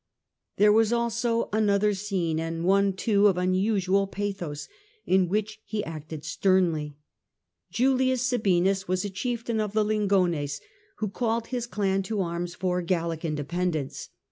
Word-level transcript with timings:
There 0.57 0.73
was 0.73 0.91
also 0.91 1.47
another 1.53 1.93
scene, 1.93 2.39
and 2.39 2.63
one 2.65 2.95
loo 3.05 3.27
of 3.27 3.37
unusual 3.37 4.07
pathos, 4.07 4.67
in 5.05 5.29
which 5.29 5.61
he 5.63 5.83
acted 5.83 6.25
sternly. 6.25 6.97
Julius 7.71 8.23
Sabinus 8.23 8.87
was 8.87 9.05
a 9.05 9.11
chieftain 9.11 9.59
of 9.59 9.73
the 9.73 9.85
Lingones 9.85 10.59
who 10.95 11.07
called 11.07 11.45
his 11.49 11.67
clan 11.67 12.01
to 12.01 12.19
arms 12.21 12.55
for 12.55 12.81
Gallic 12.81 13.23
independence. 13.23 14.09